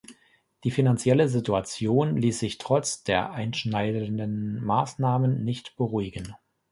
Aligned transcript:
Die 0.63 0.71
finanzielle 0.71 1.29
Situation 1.29 2.17
ließ 2.17 2.39
sich 2.39 2.57
trotz 2.57 3.03
der 3.03 3.33
einschneidenden 3.33 4.59
Maßnahmen 4.65 5.43
nicht 5.43 5.75
beruhigen. 5.77 6.33